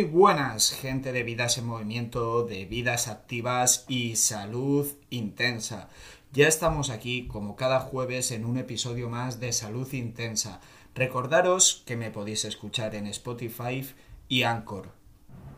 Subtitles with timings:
[0.00, 5.90] Muy buenas, gente de vidas en movimiento, de vidas activas y salud intensa.
[6.32, 10.62] Ya estamos aquí, como cada jueves, en un episodio más de Salud Intensa.
[10.94, 13.86] Recordaros que me podéis escuchar en Spotify
[14.26, 14.88] y Anchor.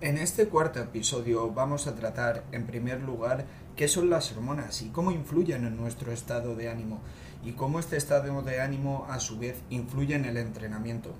[0.00, 3.46] En este cuarto episodio vamos a tratar, en primer lugar,
[3.76, 7.00] qué son las hormonas y cómo influyen en nuestro estado de ánimo
[7.44, 11.14] y cómo este estado de ánimo a su vez influye en el entrenamiento.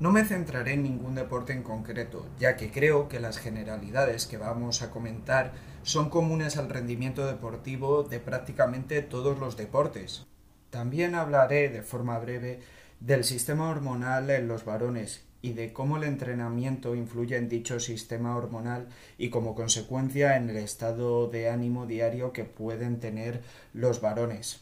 [0.00, 4.36] No me centraré en ningún deporte en concreto, ya que creo que las generalidades que
[4.36, 5.52] vamos a comentar
[5.84, 10.26] son comunes al rendimiento deportivo de prácticamente todos los deportes.
[10.70, 12.58] También hablaré de forma breve
[12.98, 18.36] del sistema hormonal en los varones y de cómo el entrenamiento influye en dicho sistema
[18.36, 23.42] hormonal y como consecuencia en el estado de ánimo diario que pueden tener
[23.72, 24.60] los varones.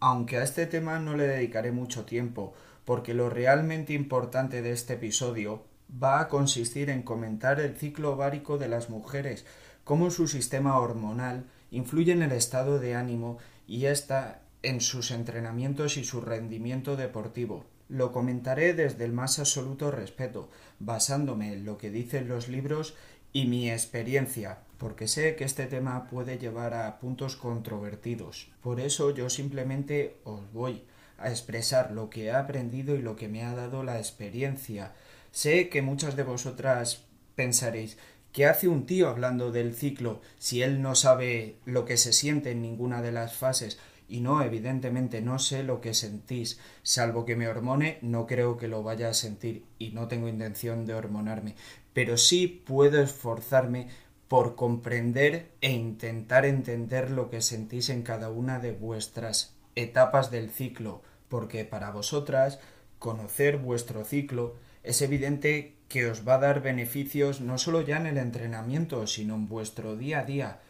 [0.00, 2.54] Aunque a este tema no le dedicaré mucho tiempo,
[2.84, 5.64] porque lo realmente importante de este episodio
[6.02, 9.46] va a consistir en comentar el ciclo ovárico de las mujeres,
[9.84, 15.96] cómo su sistema hormonal influye en el estado de ánimo y ésta en sus entrenamientos
[15.96, 17.64] y su rendimiento deportivo.
[17.88, 22.94] Lo comentaré desde el más absoluto respeto, basándome en lo que dicen los libros
[23.32, 28.50] y mi experiencia, porque sé que este tema puede llevar a puntos controvertidos.
[28.62, 30.84] Por eso yo simplemente os voy
[31.18, 34.92] a expresar lo que he aprendido y lo que me ha dado la experiencia.
[35.30, 37.96] Sé que muchas de vosotras pensaréis
[38.34, 42.50] ¿Qué hace un tío hablando del ciclo si él no sabe lo que se siente
[42.50, 43.78] en ninguna de las fases?
[44.08, 48.66] Y no, evidentemente no sé lo que sentís, salvo que me hormone, no creo que
[48.66, 51.54] lo vaya a sentir y no tengo intención de hormonarme,
[51.92, 53.86] pero sí puedo esforzarme
[54.26, 60.50] por comprender e intentar entender lo que sentís en cada una de vuestras etapas del
[60.50, 61.02] ciclo,
[61.34, 62.60] porque para vosotras
[63.00, 68.06] conocer vuestro ciclo es evidente que os va a dar beneficios no solo ya en
[68.06, 70.60] el entrenamiento, sino en vuestro día a día.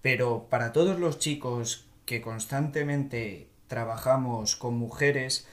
[0.00, 5.46] Pero para todos los chicos que constantemente trabajamos con mujeres,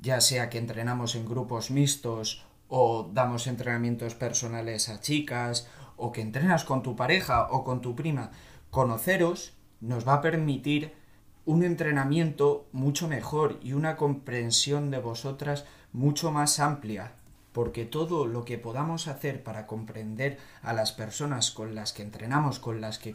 [0.00, 6.20] ya sea que entrenamos en grupos mixtos o damos entrenamientos personales a chicas o que
[6.20, 8.32] entrenas con tu pareja o con tu prima,
[8.72, 11.05] conoceros nos va a permitir
[11.46, 17.12] un entrenamiento mucho mejor y una comprensión de vosotras mucho más amplia,
[17.52, 22.58] porque todo lo que podamos hacer para comprender a las personas con las que entrenamos,
[22.58, 23.14] con las que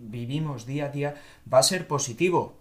[0.00, 1.14] vivimos día a día,
[1.52, 2.54] va a ser positivo.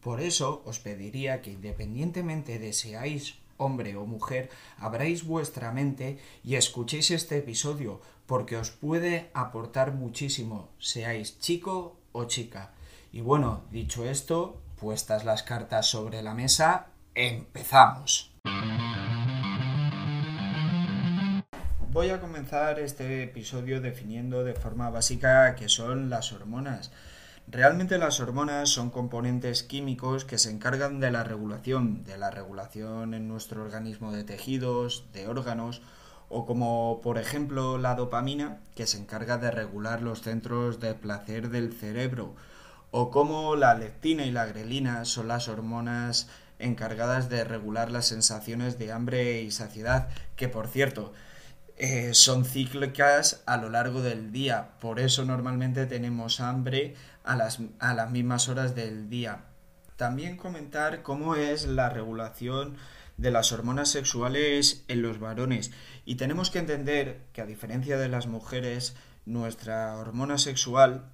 [0.00, 4.48] Por eso os pediría que independientemente de seáis hombre o mujer,
[4.78, 12.24] abráis vuestra mente y escuchéis este episodio, porque os puede aportar muchísimo, seáis chico o
[12.24, 12.72] chica.
[13.12, 18.32] Y bueno, dicho esto, puestas las cartas sobre la mesa, empezamos.
[21.90, 26.92] Voy a comenzar este episodio definiendo de forma básica qué son las hormonas.
[27.48, 33.12] Realmente las hormonas son componentes químicos que se encargan de la regulación, de la regulación
[33.14, 35.82] en nuestro organismo de tejidos, de órganos,
[36.28, 41.48] o como por ejemplo la dopamina, que se encarga de regular los centros de placer
[41.50, 42.36] del cerebro,
[42.90, 46.28] o como la leptina y la grelina son las hormonas
[46.58, 51.12] encargadas de regular las sensaciones de hambre y saciedad, que por cierto,
[51.76, 54.72] eh, son cíclicas a lo largo del día.
[54.80, 59.44] Por eso normalmente tenemos hambre a las, a las mismas horas del día.
[59.96, 62.76] También comentar cómo es la regulación
[63.16, 65.72] de las hormonas sexuales en los varones.
[66.04, 71.04] Y tenemos que entender que a diferencia de las mujeres, nuestra hormona sexual,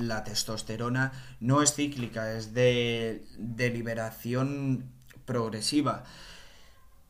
[0.00, 3.24] la testosterona, no es cíclica, es de,
[3.56, 4.90] liberación
[5.24, 6.04] progresiva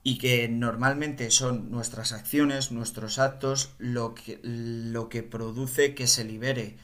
[0.02, 6.24] y que normalmente son nuestras acciones, nuestros actos, lo que, lo que produce que se
[6.24, 6.76] libere.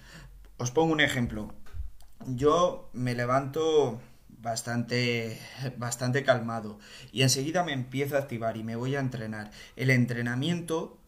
[0.58, 1.54] Os pongo un ejemplo.
[2.26, 5.40] Yo me levanto bastante,
[5.76, 6.78] bastante calmado
[7.12, 9.50] y enseguida me empiezo a activar y me voy a entrenar.
[9.76, 10.98] El entrenamiento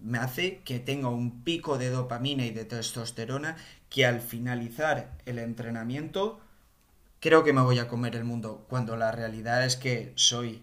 [0.00, 3.56] me hace que tenga un pico de dopamina y de testosterona
[3.90, 6.40] que al finalizar el entrenamiento
[7.20, 10.62] creo que me voy a comer el mundo, cuando la realidad es que soy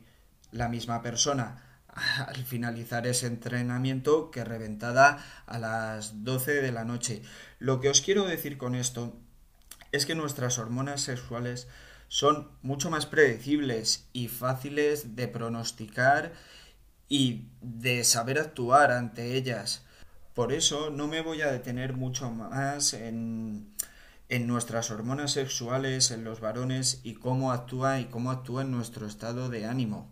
[0.52, 1.62] la misma persona
[2.28, 7.22] al finalizar ese entrenamiento que reventada a las 12 de la noche.
[7.60, 9.18] Lo que os quiero decir con esto
[9.92, 11.68] es que nuestras hormonas sexuales
[12.08, 16.34] son mucho más predecibles y fáciles de pronosticar
[17.08, 19.84] y de saber actuar ante ellas.
[20.36, 23.74] Por eso no me voy a detener mucho más en,
[24.28, 29.08] en nuestras hormonas sexuales, en los varones y cómo actúa y cómo actúa en nuestro
[29.08, 30.12] estado de ánimo.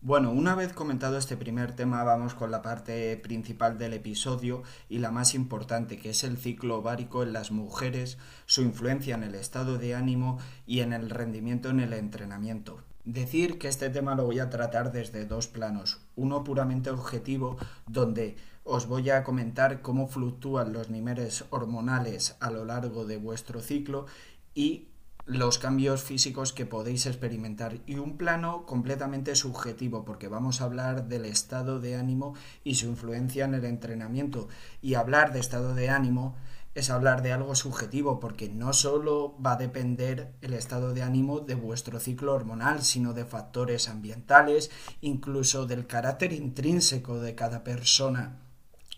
[0.00, 4.96] Bueno, una vez comentado este primer tema, vamos con la parte principal del episodio y
[4.96, 8.16] la más importante, que es el ciclo ovárico en las mujeres,
[8.46, 12.82] su influencia en el estado de ánimo y en el rendimiento en el entrenamiento.
[13.04, 16.00] Decir que este tema lo voy a tratar desde dos planos.
[16.16, 18.36] Uno puramente objetivo, donde
[18.72, 24.06] os voy a comentar cómo fluctúan los niveles hormonales a lo largo de vuestro ciclo
[24.54, 24.86] y
[25.26, 27.78] los cambios físicos que podéis experimentar.
[27.86, 32.86] Y un plano completamente subjetivo porque vamos a hablar del estado de ánimo y su
[32.86, 34.46] influencia en el entrenamiento.
[34.80, 36.36] Y hablar de estado de ánimo
[36.72, 41.40] es hablar de algo subjetivo porque no solo va a depender el estado de ánimo
[41.40, 44.70] de vuestro ciclo hormonal sino de factores ambientales
[45.00, 48.38] incluso del carácter intrínseco de cada persona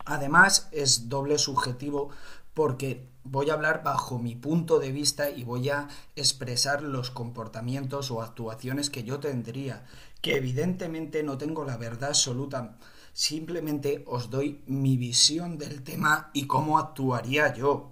[0.05, 2.09] además es doble subjetivo
[2.53, 8.11] porque voy a hablar bajo mi punto de vista y voy a expresar los comportamientos
[8.11, 9.85] o actuaciones que yo tendría,
[10.21, 12.77] que evidentemente no tengo la verdad absoluta,
[13.13, 17.91] simplemente os doy mi visión del tema y cómo actuaría yo.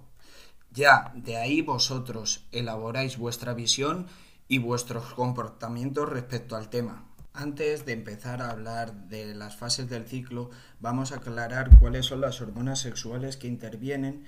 [0.70, 4.06] Ya, de ahí vosotros elaboráis vuestra visión
[4.48, 7.11] y vuestros comportamientos respecto al tema.
[7.34, 10.50] Antes de empezar a hablar de las fases del ciclo,
[10.80, 14.26] vamos a aclarar cuáles son las hormonas sexuales que intervienen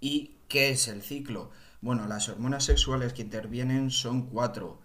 [0.00, 1.50] y ¿Qué es el ciclo?
[1.80, 4.80] Bueno, las hormonas sexuales que intervienen son cuatro,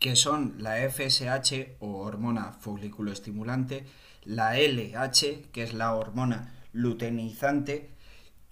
[0.00, 3.84] que son la FSH o hormona foliculoestimulante,
[4.24, 7.93] la LH, que es la hormona luteinizante,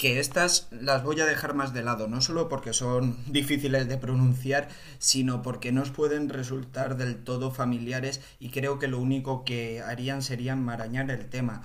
[0.02, 3.99] que estas las voy a dejar más de lado, no solo porque son difíciles de
[3.99, 4.66] pronunciar,
[4.99, 9.81] sino porque no os pueden resultar del todo familiares y creo que lo único que
[9.81, 11.62] harían sería marañar el tema.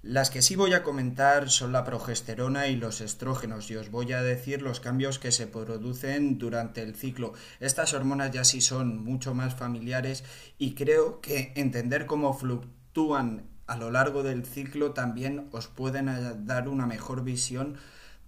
[0.00, 4.14] Las que sí voy a comentar son la progesterona y los estrógenos y os voy
[4.14, 7.34] a decir los cambios que se producen durante el ciclo.
[7.60, 10.24] Estas hormonas ya sí son mucho más familiares
[10.56, 16.68] y creo que entender cómo fluctúan a lo largo del ciclo también os pueden dar
[16.68, 17.76] una mejor visión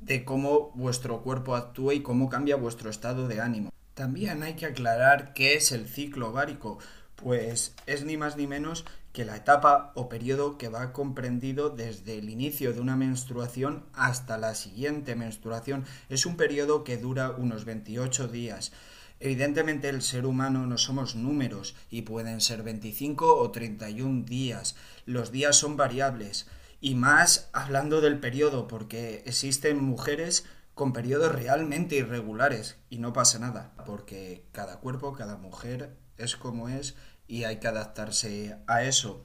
[0.00, 3.72] de cómo vuestro cuerpo actúa y cómo cambia vuestro estado de ánimo.
[3.94, 6.78] También hay que aclarar qué es el ciclo ovárico,
[7.16, 12.18] pues es ni más ni menos que la etapa o periodo que va comprendido desde
[12.18, 17.64] el inicio de una menstruación hasta la siguiente menstruación es un periodo que dura unos
[17.64, 18.72] 28 días.
[19.18, 24.76] Evidentemente el ser humano no somos números y pueden ser 25 o 31 días.
[25.06, 26.46] Los días son variables
[26.80, 33.38] y más hablando del periodo porque existen mujeres con periodos realmente irregulares y no pasa
[33.38, 36.94] nada porque cada cuerpo, cada mujer es como es
[37.26, 39.24] y hay que adaptarse a eso.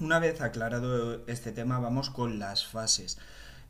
[0.00, 3.18] Una vez aclarado este tema, vamos con las fases.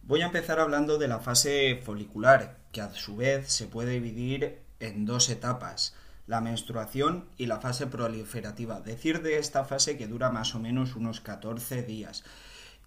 [0.05, 4.62] Voy a empezar hablando de la fase folicular, que a su vez se puede dividir
[4.83, 5.95] en dos etapas,
[6.27, 8.81] la menstruación y la fase proliferativa.
[8.81, 12.25] Decir de esta fase que dura más o menos unos 14 días.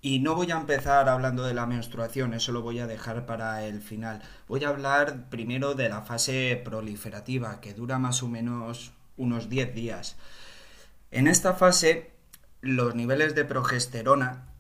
[0.02, 3.66] Y no voy a empezar hablando de la menstruación, eso lo voy a dejar para
[3.66, 4.22] el final.
[4.48, 9.74] Voy a hablar primero de la fase proliferativa, que dura más o menos unos 10
[9.74, 10.18] días.
[11.12, 12.12] En esta fase,
[12.62, 14.55] los niveles de progesterona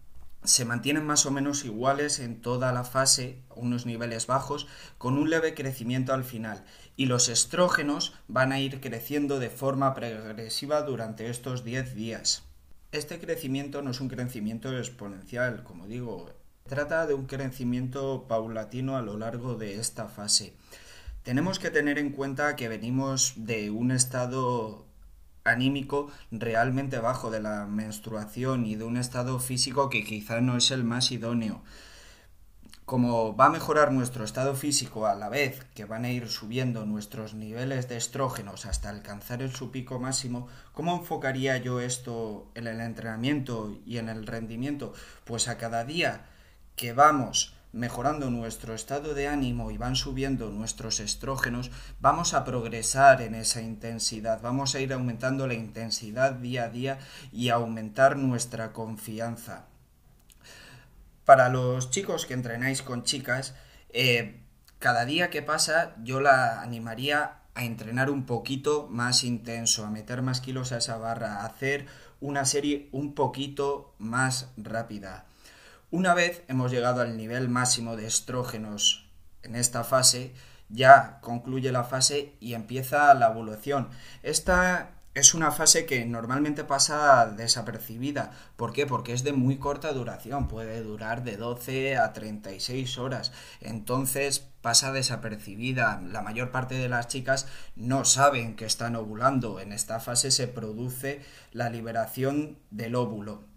[0.46, 5.30] se mantienen más o menos iguales en toda la fase, unos niveles bajos, con un
[5.30, 6.64] leve crecimiento al final,
[6.96, 12.44] y los estrógenos van a ir creciendo de forma progresiva durante estos 10 días.
[12.92, 16.32] Este crecimiento no es un crecimiento exponencial, como digo,
[16.68, 20.54] trata de un crecimiento paulatino a lo largo de esta fase.
[21.24, 24.86] Tenemos que tener en cuenta que venimos de un estado
[25.46, 30.72] anímico realmente bajo de la menstruación y de un estado físico que quizá no es
[30.72, 31.62] el más idóneo.
[32.86, 36.86] Como va a mejorar nuestro estado físico a la vez que van a ir subiendo
[36.86, 42.68] nuestros niveles de estrógenos hasta alcanzar el su pico máximo, ¿cómo enfocaría yo esto en
[42.68, 44.94] el entrenamiento y en el rendimiento?
[45.24, 46.26] Pues a cada día
[46.76, 53.22] que vamos mejorando nuestro estado de ánimo y van subiendo nuestros estrógenos, vamos a progresar
[53.22, 57.00] en esa intensidad, vamos a ir aumentando la intensidad día a día
[57.34, 59.66] y aumentar nuestra confianza.
[61.26, 63.56] Para los chicos que entrenáis con chicas,
[63.90, 64.40] eh,
[64.80, 70.22] cada día que pasa yo la animaría a entrenar un poquito más intenso, a meter
[70.22, 71.88] más kilos a esa barra, a hacer
[72.22, 75.26] una serie un poquito más rápida.
[75.96, 79.08] Una vez hemos llegado al nivel máximo de estrógenos
[79.44, 80.34] en esta fase,
[80.68, 83.88] ya concluye la fase y empieza la evolución.
[84.22, 88.32] Esta es una fase que normalmente pasa desapercibida.
[88.58, 88.86] ¿Por qué?
[88.86, 93.32] Porque es de muy corta duración, puede durar de 12 a 36 horas.
[93.62, 96.02] Entonces pasa desapercibida.
[96.02, 97.48] La mayor parte de las chicas
[97.78, 99.62] no saben que están ovulando.
[99.62, 101.22] En esta fase se produce
[101.54, 103.55] la liberación del óvulo.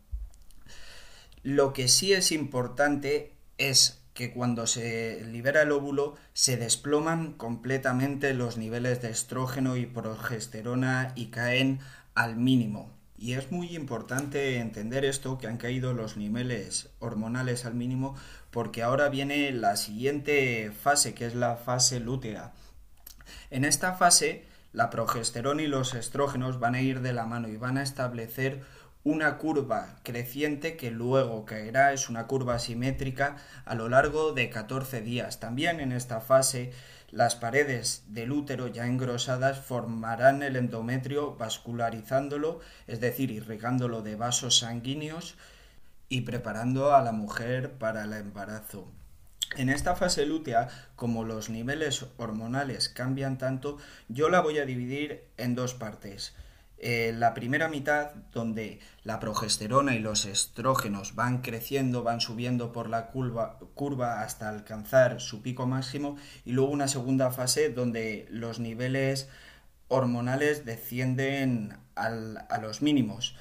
[1.49, 8.35] Lo que sí es importante es que cuando se libera el óvulo se desploman completamente
[8.35, 11.79] los niveles de estrógeno y progesterona y caen
[12.15, 12.93] al mínimo.
[13.17, 18.15] Y es muy importante entender esto, que han caído los niveles hormonales al mínimo,
[18.51, 22.53] porque ahora viene la siguiente fase, que es la fase lútea.
[23.49, 27.57] En esta fase, la progesterona y los estrógenos van a ir de la mano y
[27.57, 28.61] van a establecer
[29.09, 35.01] una curva creciente que luego caerá, es una curva simétrica a lo largo de 14
[35.01, 35.41] días.
[35.41, 36.73] También en esta fase
[37.11, 44.59] las paredes del útero ya engrosadas formarán el endometrio vascularizándolo, es decir, irrigándolo de vasos
[44.59, 45.37] sanguíneos
[46.11, 48.93] y preparando a la mujer para el embarazo.
[49.57, 55.25] En esta fase lútea, como los niveles hormonales cambian tanto, yo la voy a dividir
[55.39, 56.35] en dos partes.
[56.81, 62.89] Eh, la primera mitad, donde la progesterona y los estrógenos van creciendo, van subiendo por
[62.89, 68.61] la curva, curva hasta alcanzar su pico máximo, y luego una segunda fase donde los
[68.61, 69.29] niveles
[69.89, 73.35] hormonales descienden a los mínimos.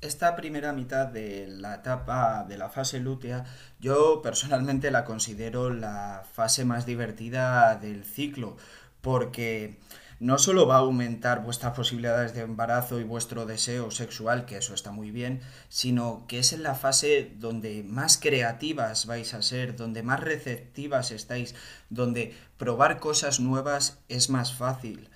[0.00, 3.44] Esta primera mitad de la etapa de la fase lútea,
[3.78, 8.56] yo personalmente la considero la fase más divertida del ciclo,
[9.02, 9.78] porque
[10.20, 14.74] no solo va a aumentar vuestras posibilidades de embarazo y vuestro deseo sexual, que eso
[14.74, 19.76] está muy bien, sino que es en la fase donde más creativas vais a ser,
[19.76, 21.54] donde más receptivas estáis,
[21.88, 25.08] donde probar cosas nuevas es más fácil.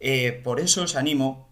[0.00, 1.48] Eh, por eso os animo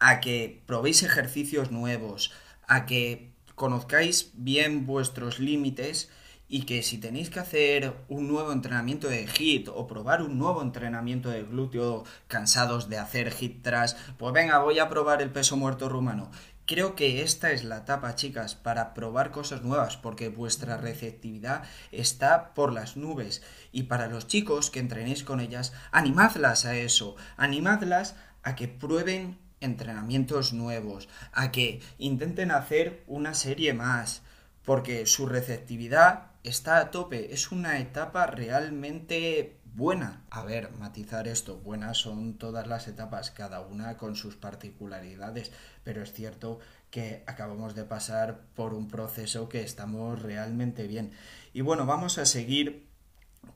[0.00, 2.32] a que probéis ejercicios nuevos,
[2.66, 6.08] a que conozcáis bien vuestros límites
[6.52, 10.60] y que si tenéis que hacer un nuevo entrenamiento de hit o probar un nuevo
[10.60, 15.56] entrenamiento de glúteo cansados de hacer hit tras, pues venga, voy a probar el peso
[15.56, 16.30] muerto rumano.
[16.66, 22.52] Creo que esta es la etapa, chicas, para probar cosas nuevas, porque vuestra receptividad está
[22.52, 23.40] por las nubes.
[23.72, 29.38] Y para los chicos que entrenéis con ellas, animadlas a eso, animadlas a que prueben
[29.60, 34.20] entrenamientos nuevos, a que intenten hacer una serie más,
[34.66, 40.24] porque su receptividad está a tope, es una etapa realmente buena.
[40.30, 45.52] A ver, matizar esto, buenas son todas las etapas, cada una con sus particularidades,
[45.84, 46.58] pero es cierto
[46.90, 51.12] que acabamos de pasar por un proceso que estamos realmente bien.
[51.52, 52.92] Y bueno, vamos a seguir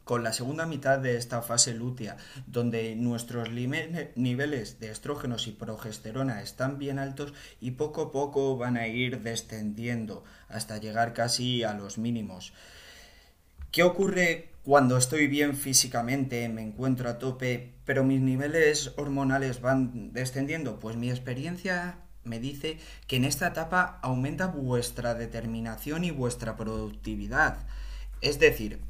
[0.05, 2.17] con la segunda mitad de esta fase lútea,
[2.47, 8.77] donde nuestros niveles de estrógenos y progesterona están bien altos y poco a poco van
[8.77, 12.53] a ir descendiendo hasta llegar casi a los mínimos.
[13.77, 20.15] ¿Qué ocurre cuando estoy bien físicamente, me encuentro a tope, pero mis niveles hormonales van
[20.15, 20.81] descendiendo?
[20.81, 27.67] Pues mi experiencia me dice que en esta etapa aumenta vuestra determinación y vuestra productividad.
[28.23, 28.81] Es decir,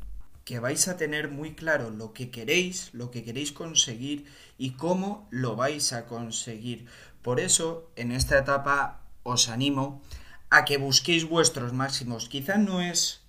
[0.44, 4.26] que vais a tener muy claro lo que queréis, lo que queréis conseguir
[4.56, 6.86] y cómo lo vais a conseguir.
[7.22, 10.00] Por eso, en esta etapa os animo
[10.48, 12.28] a que busquéis vuestros máximos.
[12.28, 13.25] Quizá no es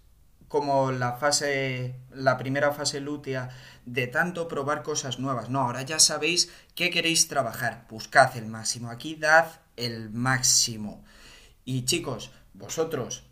[0.48, 3.50] como la fase, la primera fase lútea
[3.86, 5.50] de tanto probar cosas nuevas.
[5.50, 7.86] No, ahora ya sabéis qué queréis trabajar.
[7.89, 8.89] Buscad el máximo.
[8.89, 11.04] Aquí dad el máximo.
[11.66, 13.25] Y chicos, vosotros,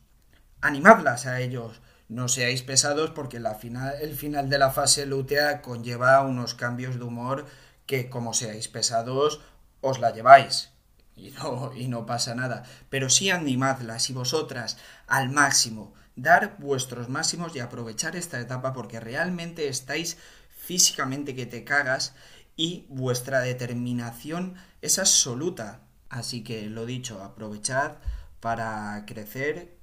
[0.62, 1.82] animadlas a ellos.
[2.08, 6.98] No seáis pesados porque la final, el final de la fase lútea conlleva unos cambios
[6.98, 7.46] de humor
[7.88, 9.42] que como seáis pesados
[9.82, 10.70] os la lleváis.
[11.16, 12.64] Y no, y no pasa nada.
[12.90, 19.00] Pero sí animadlas y vosotras al máximo dar vuestros máximos y aprovechar esta etapa porque
[19.00, 20.18] realmente estáis
[20.58, 22.16] físicamente que te cagas
[22.56, 25.82] y vuestra determinación es absoluta.
[26.10, 27.98] Así que lo dicho, aprovechad
[28.40, 29.76] para crecer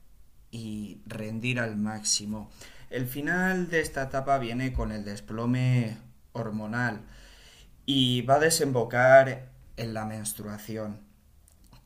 [0.51, 2.51] y rendir al máximo.
[2.91, 5.99] El final de esta etapa viene con el desplome
[6.33, 7.01] hormonal
[7.87, 11.01] y va a desembocar en la menstruación,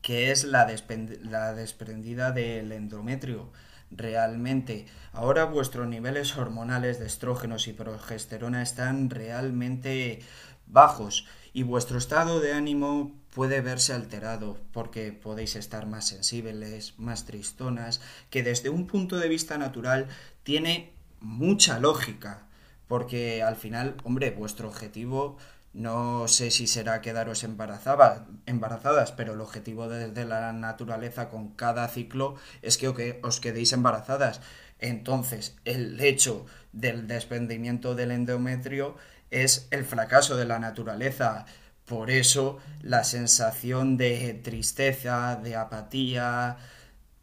[0.01, 3.51] que es la, desprendida del endometrio
[3.91, 4.85] realmente.
[5.13, 10.19] Ahora vuestros niveles hormonales de estrógenos y progesterona están realmente
[10.67, 17.25] bajos y vuestro estado de ánimo puede verse alterado porque podéis estar más sensibles, más
[17.25, 20.07] tristonas, que desde un punto de vista natural
[20.43, 22.47] tiene mucha lógica,
[22.87, 25.37] porque al final, hombre, vuestro objetivo
[25.73, 32.35] No sé si será quedaros embarazadas, pero el objetivo desde la naturaleza con cada ciclo
[32.61, 34.41] es que os quedéis embarazadas.
[34.79, 38.95] Entonces, el hecho del desprendimiento del endometrio
[39.31, 41.45] es el fracaso de la naturaleza.
[41.85, 46.57] Por eso la sensación de tristeza, de apatía,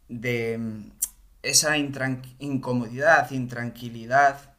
[0.09, 0.91] de mm,
[1.43, 4.55] esa incomodidad, intranquilidad,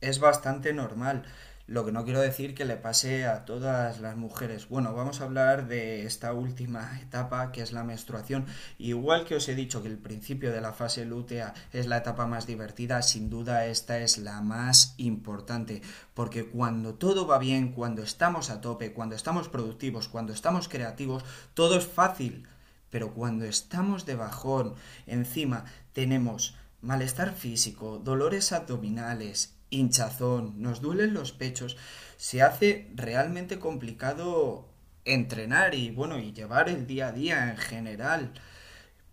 [0.00, 1.24] es bastante normal.
[1.68, 4.68] Lo que no quiero decir que le pase a todas las mujeres.
[4.68, 8.46] Bueno, vamos a hablar de esta última etapa que es la menstruación.
[8.78, 12.24] Igual que os he dicho que el principio de la fase lútea es la etapa
[12.26, 15.82] más divertida, sin duda esta es la más importante.
[16.14, 21.24] Porque cuando todo va bien, cuando estamos a tope, cuando estamos productivos, cuando estamos creativos,
[21.54, 22.46] todo es fácil.
[22.90, 24.74] Pero cuando estamos de bajón,
[25.08, 31.76] encima tenemos malestar físico, dolores abdominales, hinchazón, nos duelen los pechos,
[32.16, 34.68] se hace realmente complicado
[35.04, 38.32] entrenar y bueno, y llevar el día a día en general.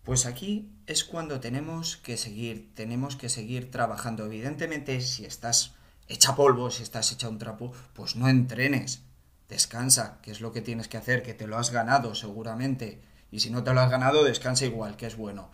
[0.02, 4.26] Pues aquí es cuando tenemos que seguir, tenemos que seguir trabajando.
[4.26, 5.74] Evidentemente, si estás
[6.08, 9.02] hecha polvo, si estás hecha un trapo, pues no entrenes.
[9.48, 13.00] Descansa, que es lo que tienes que hacer, que te lo has ganado seguramente.
[13.30, 15.50] Y si no te lo has ganado, descansa igual, que es bueno.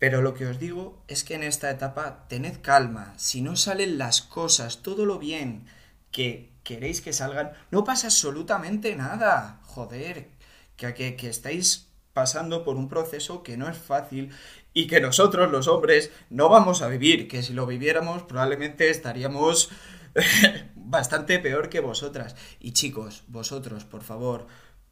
[0.00, 3.98] Pero lo que os digo es que en esta etapa tened calma, si no salen
[3.98, 5.66] las cosas, todo lo bien
[6.10, 9.60] que queréis que salgan, no pasa absolutamente nada.
[9.64, 10.30] Joder,
[10.76, 14.32] que, que, que estáis pasando por un proceso que no es fácil
[14.72, 19.68] y que nosotros los hombres no vamos a vivir, que si lo viviéramos probablemente estaríamos
[20.74, 22.36] bastante peor que vosotras.
[22.58, 24.46] Y chicos, vosotros, por favor,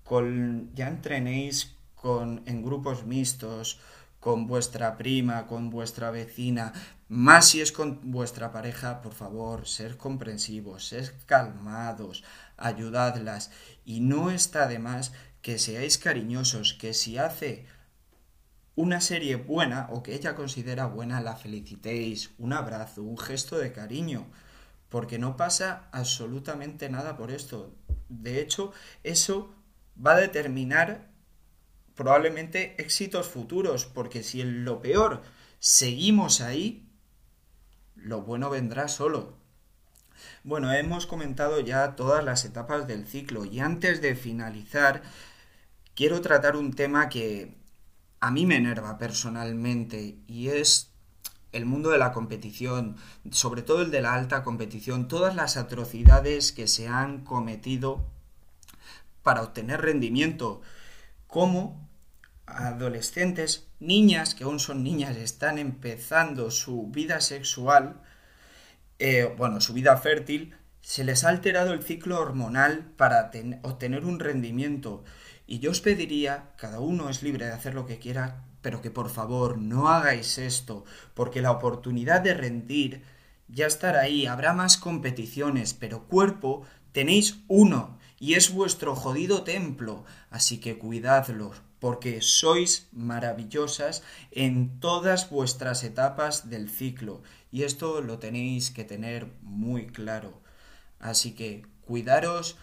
[0.05, 3.81] con, ya entrenéis con, en grupos mixtos,
[4.21, 6.73] con vuestra prima, con vuestra vecina,
[7.09, 12.25] más si es con vuestra pareja, por favor, ser comprensivos, ser calmados,
[12.57, 13.51] ayudadlas.
[13.85, 17.67] Y no está de más que seáis cariñosos, que si hace
[18.75, 23.73] una serie buena o que ella considera buena, la felicitéis, un abrazo, un gesto de
[23.73, 24.27] cariño,
[24.89, 27.75] porque no pasa absolutamente nada por esto.
[28.09, 29.55] De hecho, eso
[30.05, 31.08] va a determinar
[31.99, 35.21] probablemente éxitos futuros, porque si en lo peor
[35.59, 36.89] seguimos ahí,
[37.97, 39.37] lo bueno vendrá solo.
[40.45, 45.03] Bueno, hemos comentado ya todas las etapas del ciclo y antes de finalizar,
[45.97, 47.57] quiero tratar un tema que
[48.21, 50.93] a mí me enerva personalmente y es
[51.51, 52.95] el mundo de la competición,
[53.33, 58.07] sobre todo el de la alta competición, todas las atrocidades que se han cometido
[59.25, 60.63] para obtener rendimiento,
[61.27, 61.88] como
[62.49, 68.01] adolescentes, niñas que aún son niñas, están empezando su vida sexual,
[68.99, 73.31] eh, bueno, su vida fértil, se les ha alterado el ciclo hormonal para
[73.63, 75.05] obtener un rendimiento.
[75.47, 78.91] Y yo os pediría, cada uno es libre de hacer lo que quiera, pero que
[78.91, 80.85] por favor no hagáis esto,
[81.15, 83.03] porque la oportunidad de rendir
[83.49, 90.05] ya estará ahí, habrá más competiciones, pero cuerpo tenéis uno, y es vuestro jodido templo,
[90.31, 98.19] así que cuidadlo, porque sois maravillosas en todas vuestras etapas del ciclo y esto lo
[98.19, 100.41] tenéis que tener muy claro.
[100.99, 102.57] Así que cuidaros,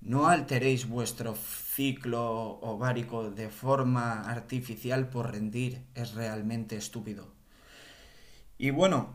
[0.00, 7.28] no alteréis vuestro ciclo ovárico de forma artificial por rendir, es realmente estúpido.
[8.58, 9.14] Y bueno,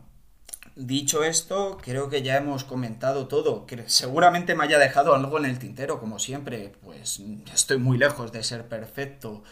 [0.74, 3.66] Dicho esto, creo que ya hemos comentado todo.
[3.66, 6.72] Que seguramente me haya dejado algo en el tintero, como siempre.
[6.82, 7.20] Pues
[7.52, 9.42] estoy muy lejos de ser perfecto.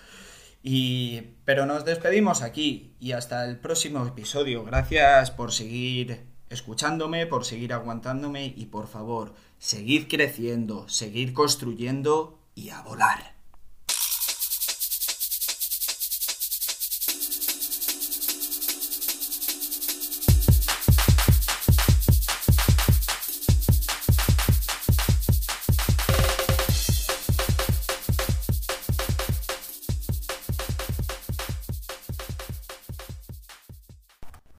[0.62, 1.22] Y...
[1.44, 4.64] Pero nos despedimos aquí y hasta el próximo episodio.
[4.64, 12.70] Gracias por seguir escuchándome, por seguir aguantándome y por favor, seguid creciendo, seguid construyendo y
[12.70, 13.39] a volar.